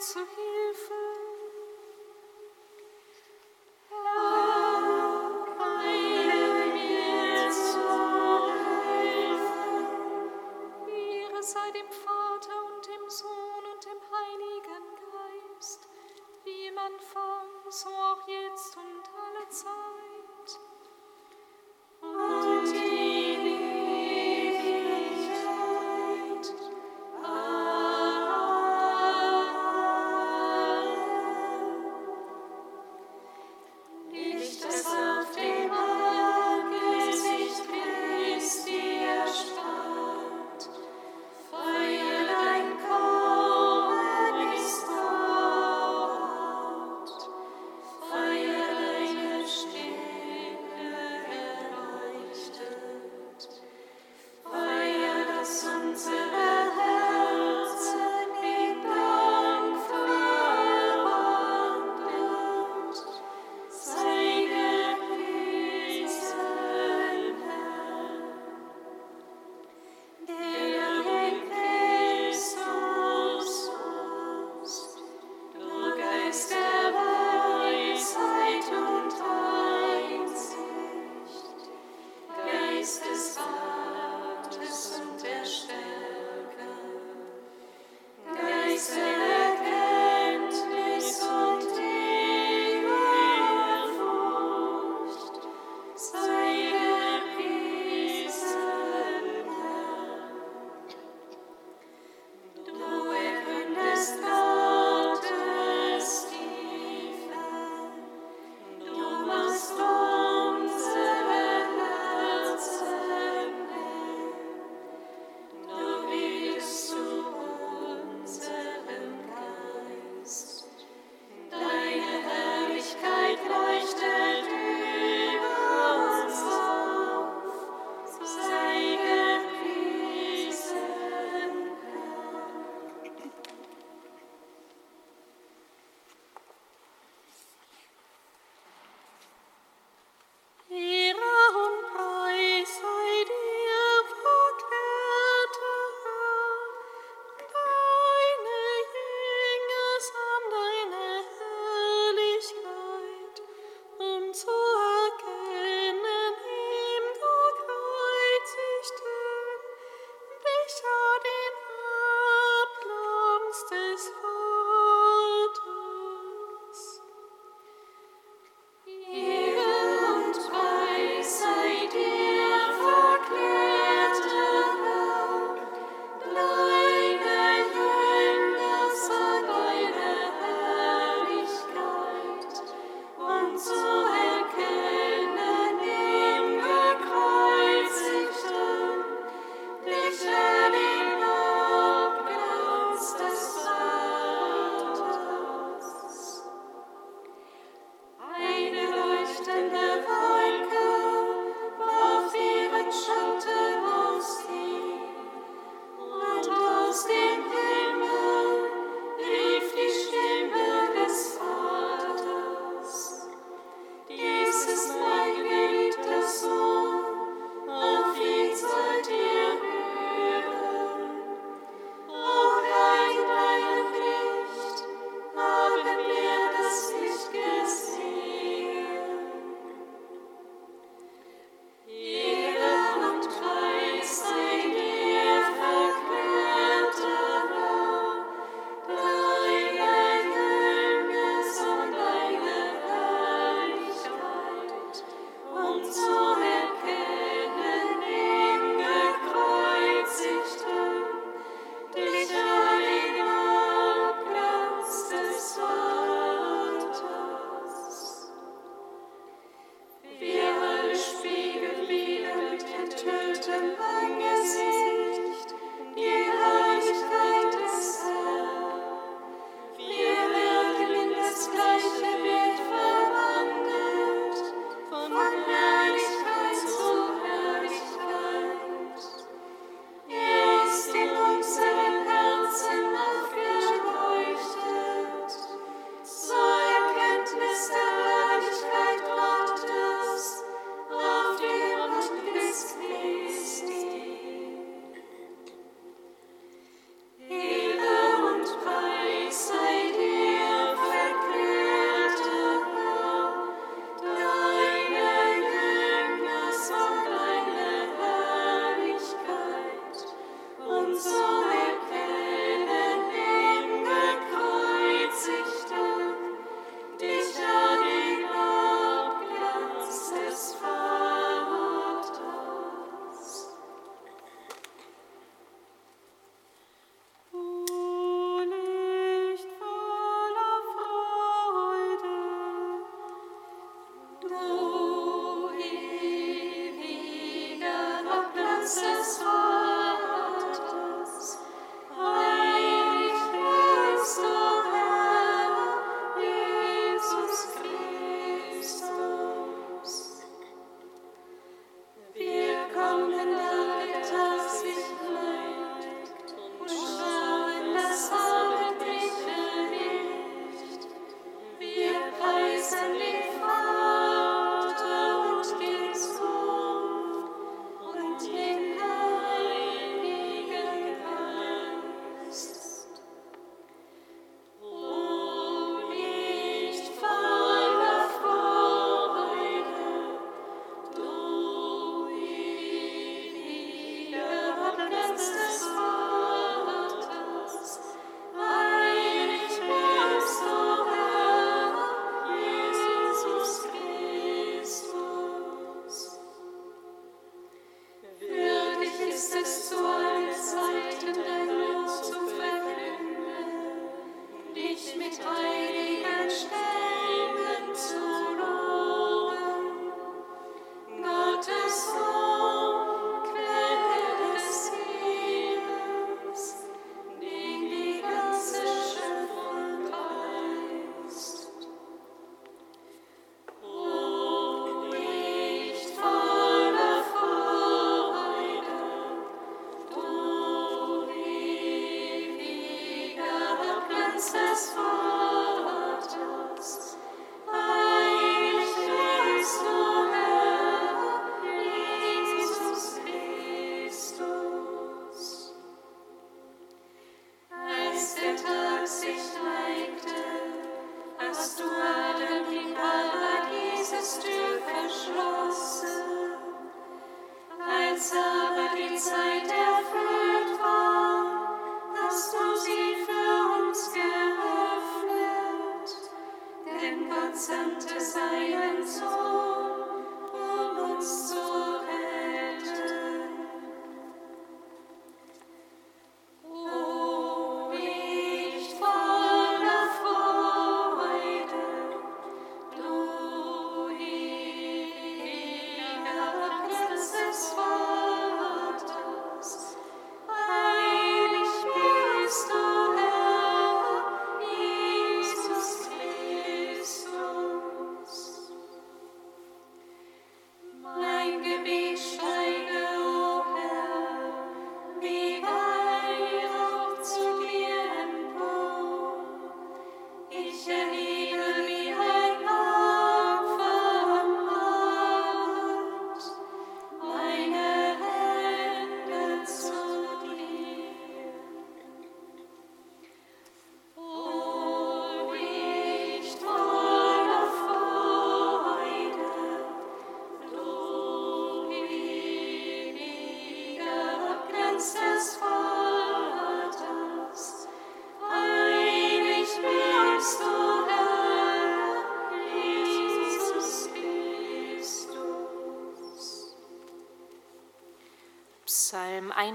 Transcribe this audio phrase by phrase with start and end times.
[0.00, 0.20] zu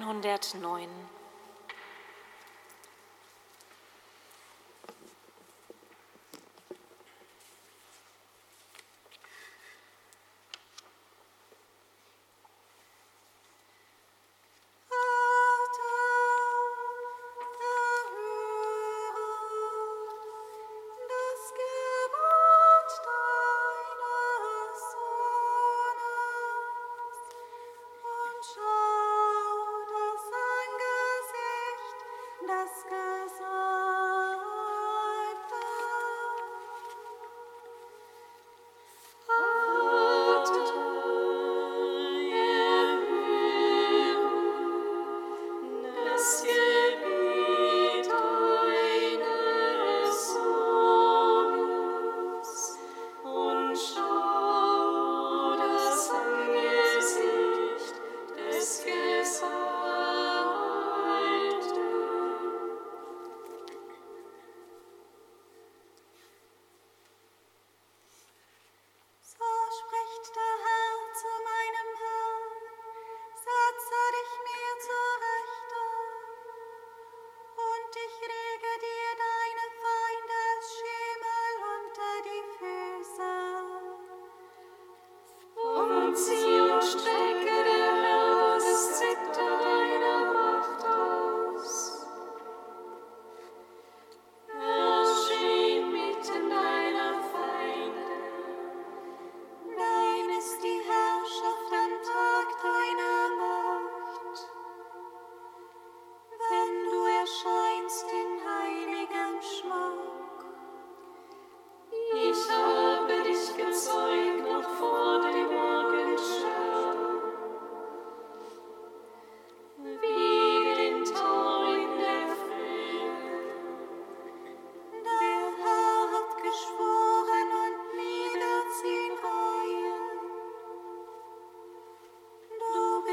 [0.06, 0.88] 109.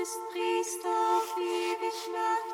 [0.03, 2.52] bist Priester auf ewig Nacht.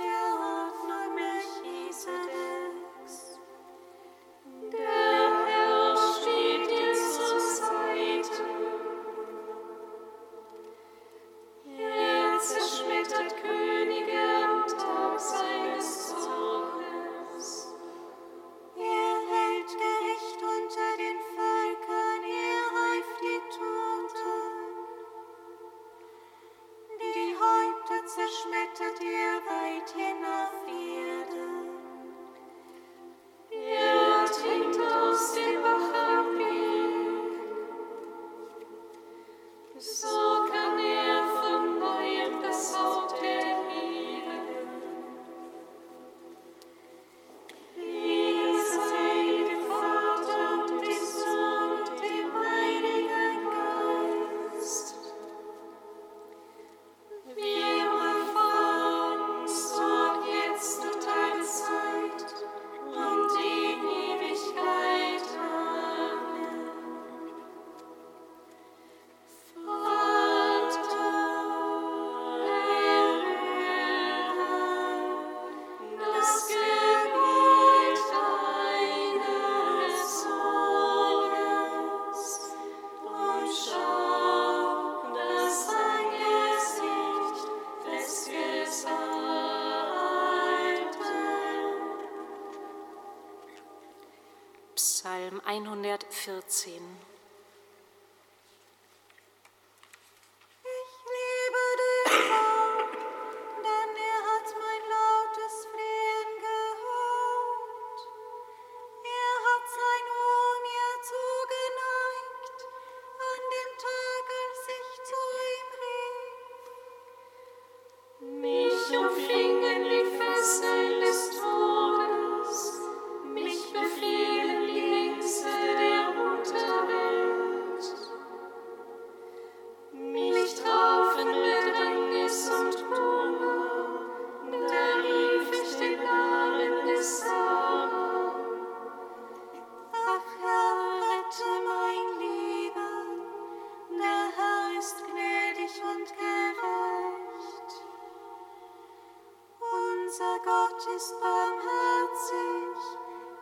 [150.78, 152.78] Ist barmherzig,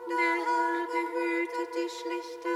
[0.08, 2.55] der Herr behütet die Schlichte.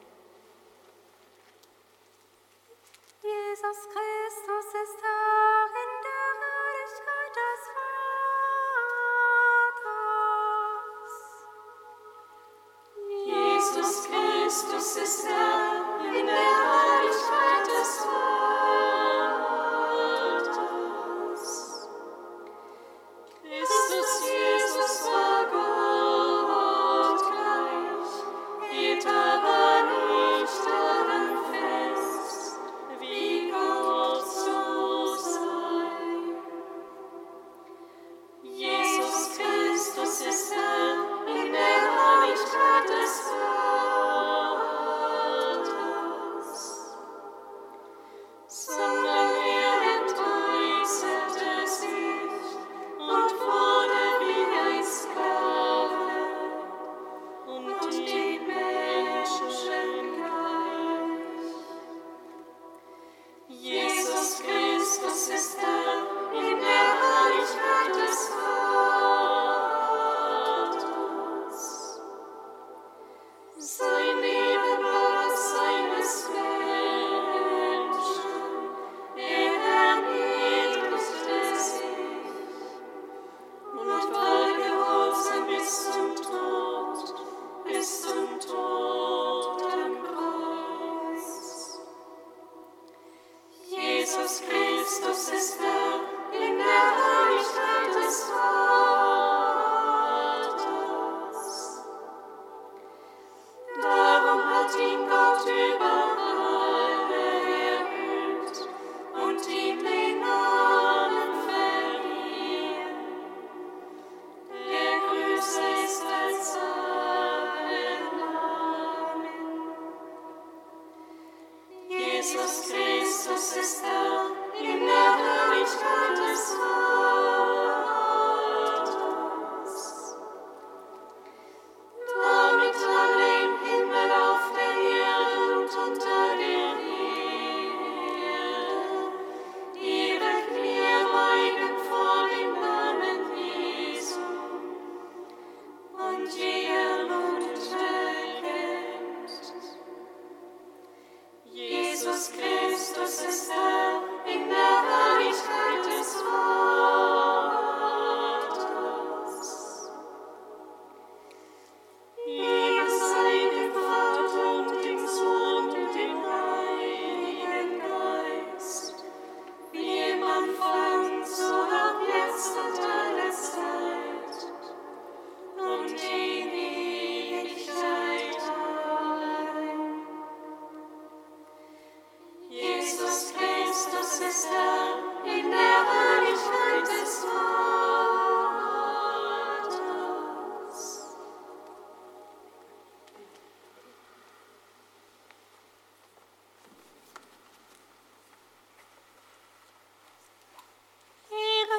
[122.31, 126.90] Christus, Christus ist er da, in der Herrlichkeit des Vaters.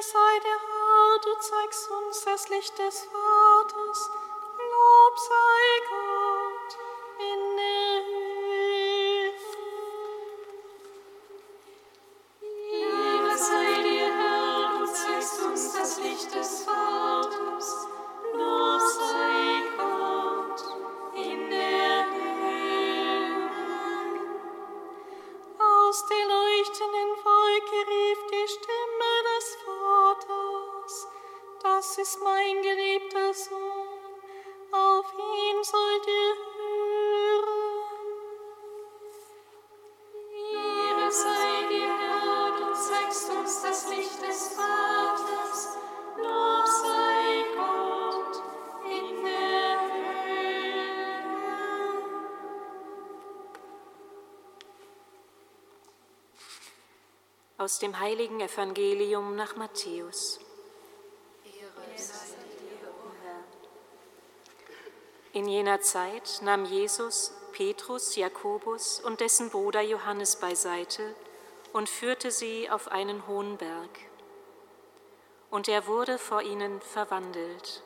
[0.03, 0.13] Aus
[57.83, 60.39] dem heiligen Evangelium nach Matthäus.
[65.33, 71.13] In jener Zeit nahm Jesus Petrus, Jakobus und dessen Bruder Johannes beiseite
[71.73, 73.89] und führte sie auf einen hohen Berg.
[75.49, 77.83] Und er wurde vor ihnen verwandelt.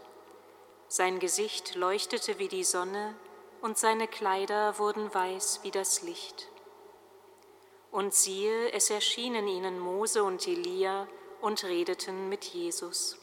[0.89, 3.15] Sein Gesicht leuchtete wie die Sonne
[3.61, 6.49] und seine Kleider wurden weiß wie das Licht.
[7.91, 11.07] Und siehe, es erschienen ihnen Mose und Elia
[11.41, 13.17] und redeten mit Jesus.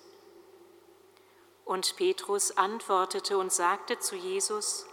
[1.65, 4.87] Und Petrus antwortete und sagte zu Jesus,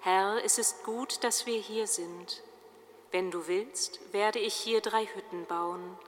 [0.00, 2.42] Herr, es ist gut, dass wir hier sind.
[3.10, 5.98] Wenn du willst, werde ich hier drei Hütten bauen,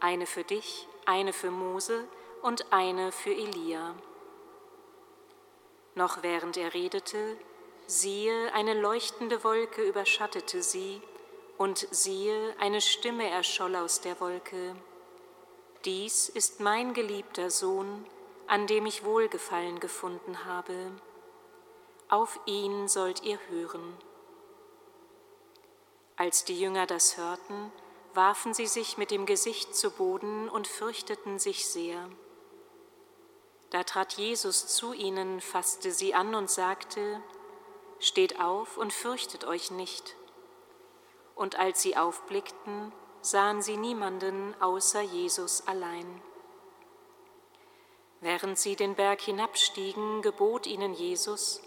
[0.00, 2.04] eine für dich, eine für Mose
[2.42, 3.94] und eine für Elia.
[5.94, 7.38] Noch während er redete,
[7.86, 11.00] siehe, eine leuchtende Wolke überschattete sie,
[11.58, 14.76] und siehe, eine Stimme erscholl aus der Wolke.
[15.84, 18.06] Dies ist mein geliebter Sohn,
[18.46, 20.92] an dem ich Wohlgefallen gefunden habe.
[22.08, 23.96] Auf ihn sollt ihr hören.
[26.16, 27.72] Als die Jünger das hörten,
[28.14, 32.08] warfen sie sich mit dem Gesicht zu Boden und fürchteten sich sehr.
[33.70, 37.22] Da trat Jesus zu ihnen, fasste sie an und sagte,
[37.98, 40.16] Steht auf und fürchtet euch nicht
[41.36, 46.20] und als sie aufblickten, sahen sie niemanden außer Jesus allein.
[48.20, 51.60] Während sie den Berg hinabstiegen, gebot ihnen Jesus,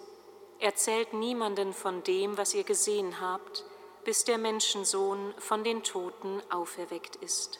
[0.59, 3.63] erzählt niemanden von dem, was ihr gesehen habt,
[4.03, 7.59] bis der Menschensohn von den Toten auferweckt ist.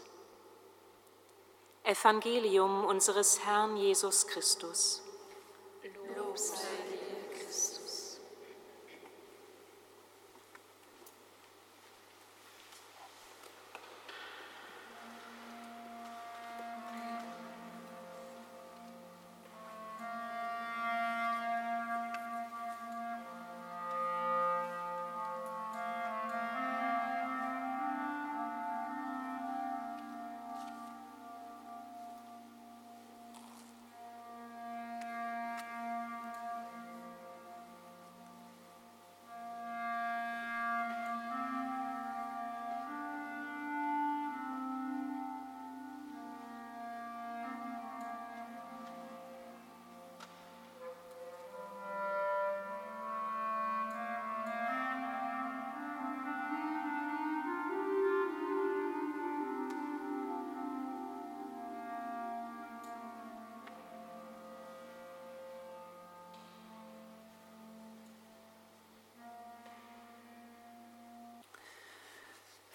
[1.83, 5.03] Evangelium unseres Herrn Jesus Christus.
[6.15, 6.88] Lob sei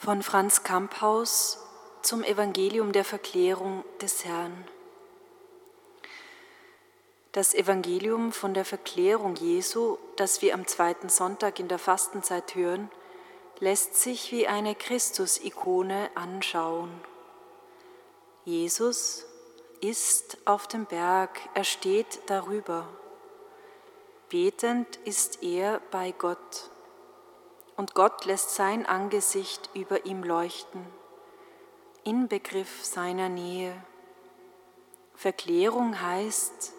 [0.05, 1.59] von Franz Kamphaus
[2.03, 4.53] zum Evangelium der Verklärung des Herrn.
[7.33, 12.91] Das Evangelium von der Verklärung Jesu, das wir am zweiten Sonntag in der Fastenzeit hören,
[13.61, 16.93] lässt sich wie eine Christus-Ikone anschauen.
[18.45, 19.25] Jesus
[19.81, 22.87] ist auf dem Berg, er steht darüber.
[24.29, 26.69] Betend ist er bei Gott
[27.77, 30.85] und Gott lässt sein Angesicht über ihm leuchten,
[32.05, 33.75] Inbegriff seiner Nähe.
[35.15, 36.73] Verklärung heißt,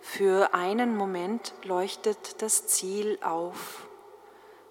[0.00, 3.86] für einen Moment leuchtet das Ziel auf.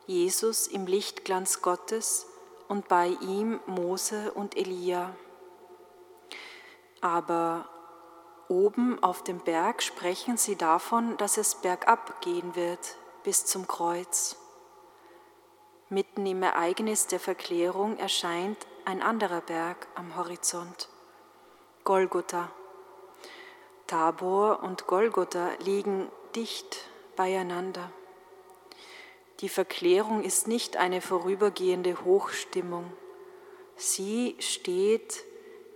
[0.05, 2.27] Jesus im Lichtglanz Gottes
[2.67, 5.15] und bei ihm Mose und Elia.
[7.01, 7.67] Aber
[8.47, 14.37] oben auf dem Berg sprechen sie davon, dass es bergab gehen wird bis zum Kreuz.
[15.89, 20.89] Mitten im Ereignis der Verklärung erscheint ein anderer Berg am Horizont,
[21.85, 22.51] Golgotha.
[23.87, 27.89] Tabor und Golgotha liegen dicht beieinander.
[29.39, 32.91] Die Verklärung ist nicht eine vorübergehende Hochstimmung.
[33.77, 35.23] Sie steht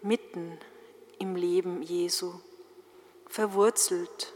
[0.01, 0.59] mitten
[1.19, 2.33] im Leben Jesu,
[3.27, 4.33] verwurzelt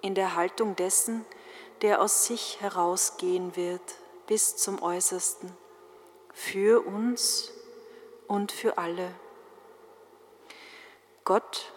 [0.00, 1.24] in der Haltung dessen,
[1.80, 4.01] der aus sich herausgehen wird
[4.32, 5.52] bis zum Äußersten,
[6.32, 7.52] für uns
[8.28, 9.14] und für alle.
[11.26, 11.70] Gott,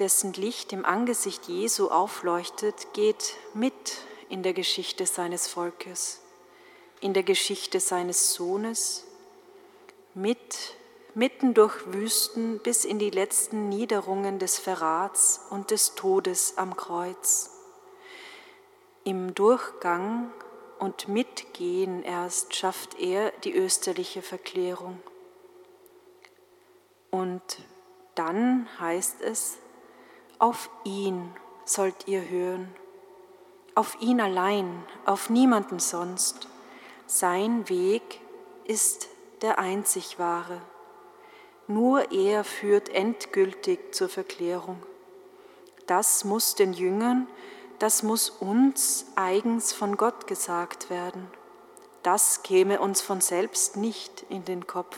[0.00, 6.18] dessen Licht im Angesicht Jesu aufleuchtet, geht mit in der Geschichte seines Volkes
[6.98, 9.04] in der Geschichte seines Sohnes,
[10.14, 10.74] mit,
[11.14, 17.50] mitten durch Wüsten bis in die letzten Niederungen des Verrats und des Todes am Kreuz.
[19.04, 20.32] Im Durchgang
[20.82, 24.98] und Mitgehen erst schafft er die österliche Verklärung.
[27.08, 27.40] Und
[28.16, 29.58] dann heißt es,
[30.40, 31.30] auf ihn
[31.64, 32.74] sollt ihr hören,
[33.76, 36.48] auf ihn allein, auf niemanden sonst.
[37.06, 38.20] Sein Weg
[38.64, 39.06] ist
[39.40, 40.60] der einzig wahre.
[41.68, 44.82] Nur er führt endgültig zur Verklärung.
[45.86, 47.28] Das muss den Jüngern,
[47.82, 51.28] das muss uns eigens von Gott gesagt werden.
[52.04, 54.96] Das käme uns von selbst nicht in den Kopf.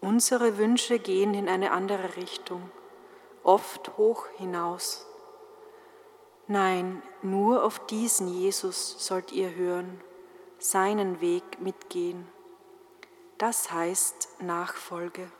[0.00, 2.70] Unsere Wünsche gehen in eine andere Richtung,
[3.42, 5.04] oft hoch hinaus.
[6.46, 10.00] Nein, nur auf diesen Jesus sollt ihr hören
[10.58, 12.26] seinen Weg mitgehen.
[13.36, 15.30] Das heißt Nachfolge.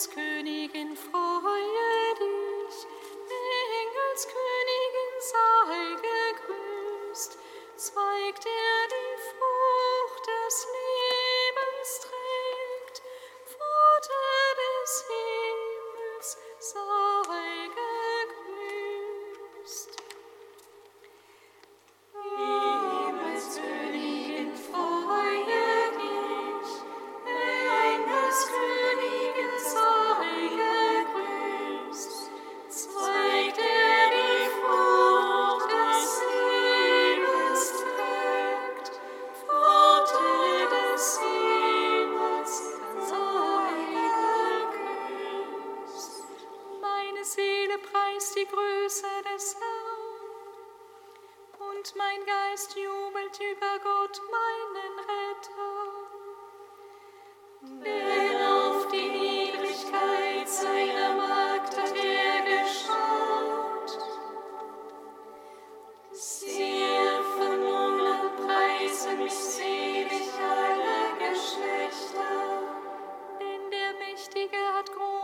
[0.00, 1.29] Engelskönigin, freue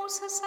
[0.07, 0.45] hat Großes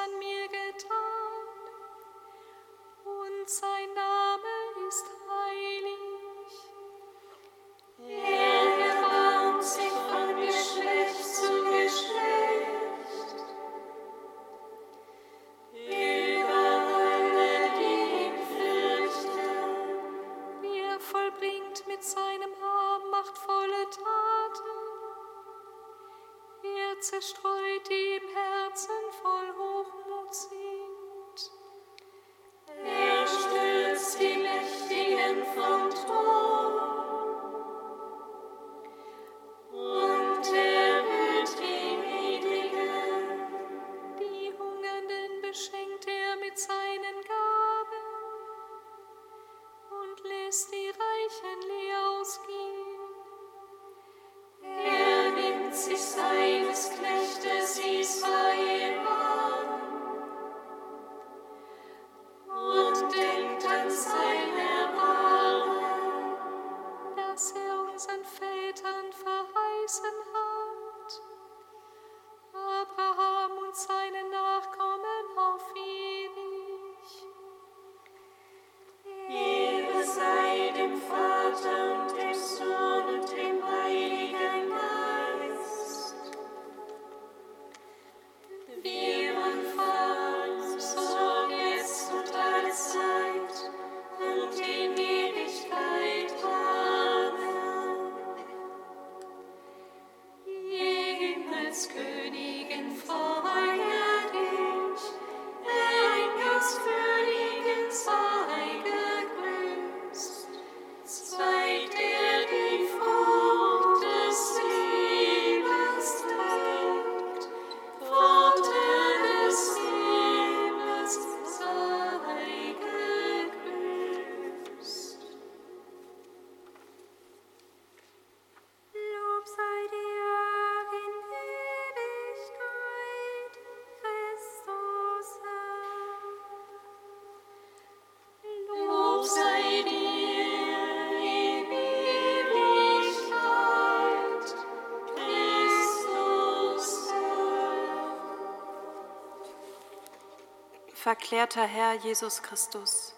[151.01, 153.13] Verklärter Herr Jesus Christus,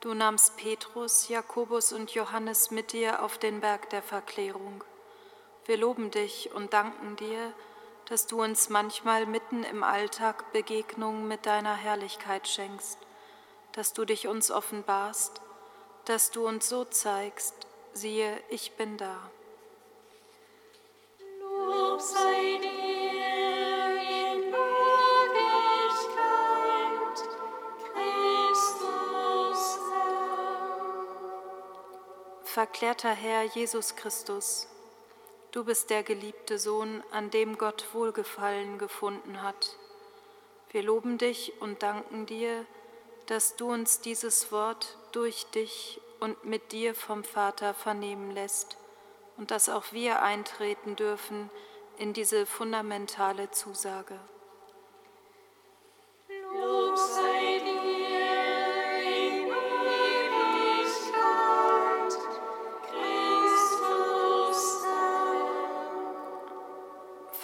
[0.00, 4.82] du nahmst Petrus, Jakobus und Johannes mit dir auf den Berg der Verklärung.
[5.66, 7.52] Wir loben dich und danken dir,
[8.06, 12.98] dass du uns manchmal mitten im Alltag Begegnungen mit deiner Herrlichkeit schenkst,
[13.70, 15.40] dass du dich uns offenbarst,
[16.06, 19.30] dass du uns so zeigst, siehe, ich bin da.
[21.60, 22.85] Lob sei dir
[32.56, 34.66] Verklärter Herr Jesus Christus,
[35.52, 39.76] du bist der geliebte Sohn, an dem Gott Wohlgefallen gefunden hat.
[40.70, 42.64] Wir loben dich und danken dir,
[43.26, 48.78] dass du uns dieses Wort durch dich und mit dir vom Vater vernehmen lässt
[49.36, 51.50] und dass auch wir eintreten dürfen
[51.98, 54.18] in diese fundamentale Zusage.
[56.54, 57.45] Lob sei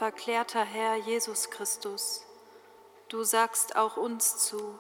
[0.02, 2.26] Verklärter Herr Jesus Christus,
[3.08, 4.76] du sagst auch uns zu,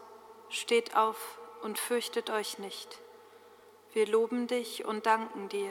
[0.48, 2.98] steht auf und fürchtet euch nicht.
[3.92, 5.70] Wir loben dich und danken dir,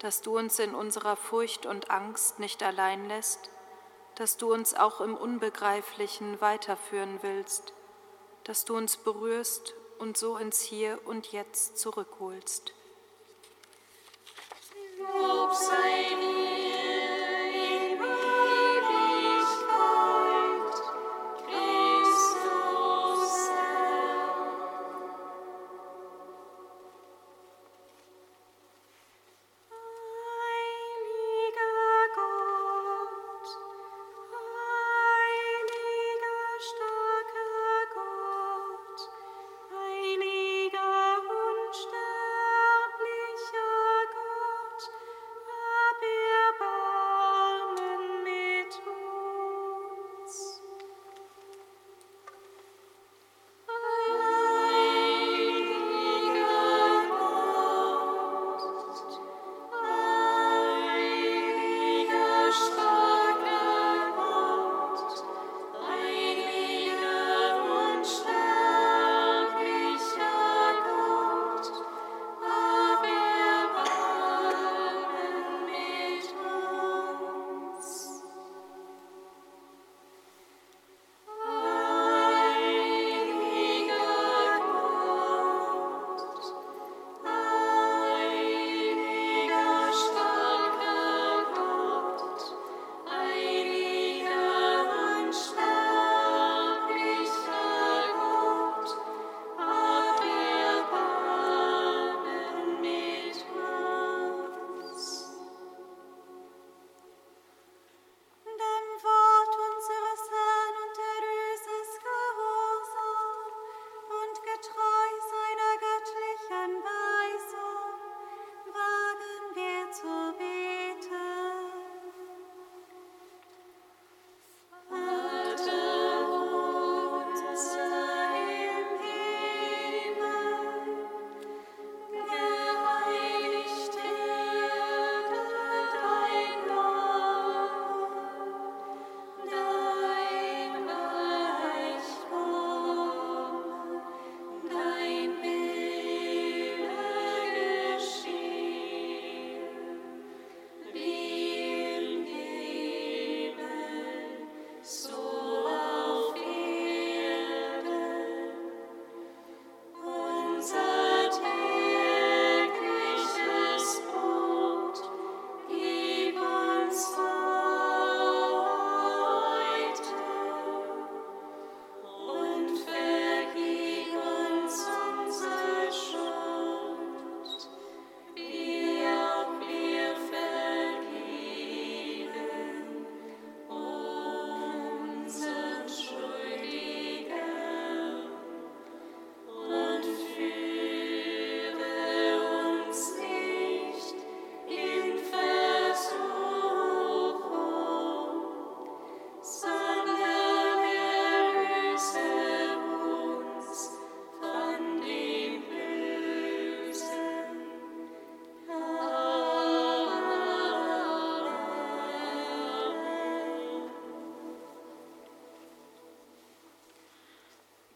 [0.00, 3.48] dass du uns in unserer Furcht und Angst nicht allein lässt,
[4.16, 7.72] dass du uns auch im Unbegreiflichen weiterführen willst,
[8.44, 12.74] dass du uns berührst und so ins Hier und Jetzt zurückholst.
[15.18, 16.31] Lob sei dir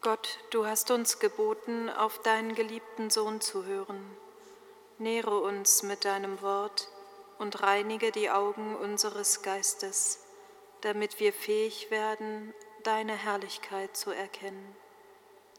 [0.07, 4.09] Gott, du hast uns geboten, auf deinen geliebten Sohn zu hören.
[4.99, 6.87] Nähre uns mit deinem Wort
[7.39, 10.23] und reinige die Augen unseres Geistes,
[10.79, 12.53] damit wir fähig werden,
[12.83, 14.77] deine Herrlichkeit zu erkennen.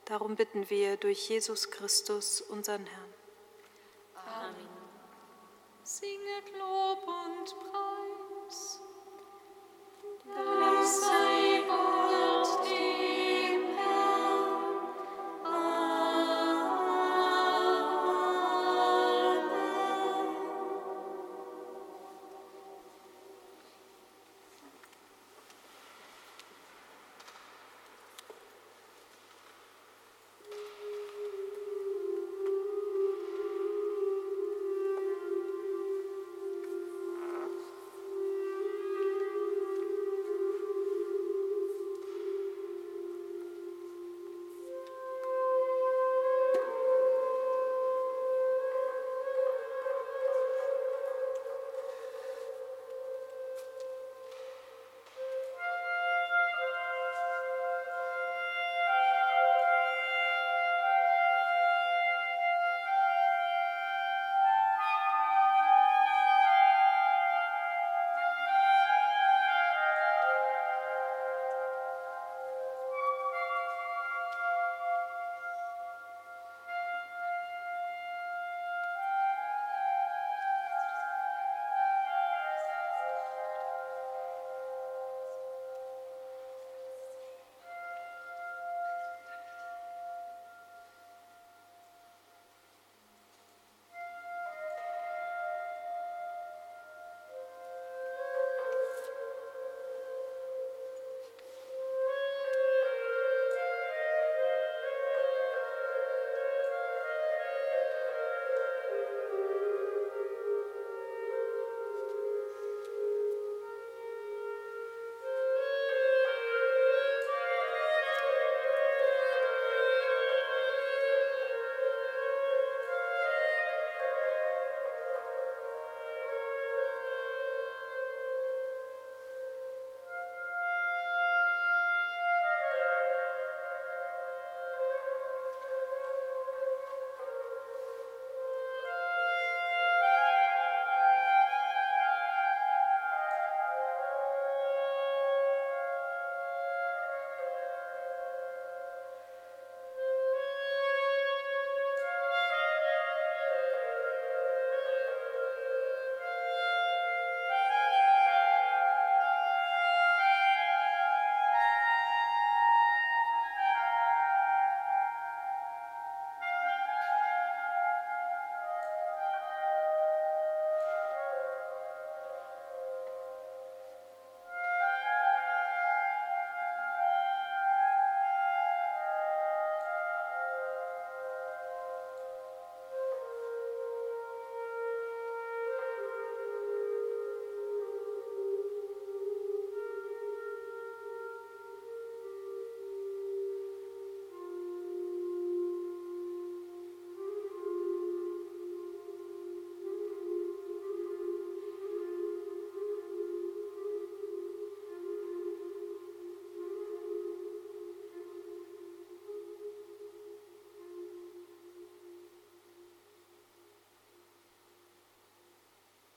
[0.06, 3.14] Darum bitten wir durch Jesus Christus, unseren Herrn.
[4.14, 4.68] Amen.
[5.82, 8.80] Singet Lob und Preis.
[10.24, 11.00] Das